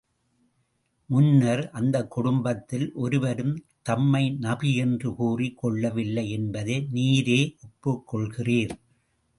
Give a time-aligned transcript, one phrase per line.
[1.09, 3.65] முன்னர், அந்தக் குடும்பத்தில் ஒருவரும்
[3.81, 8.75] தம்மை நபி என்று கூறிக் கொள்ளவில்லை என்பதை நீரே ஒப்புக் கொள்கிறீர்.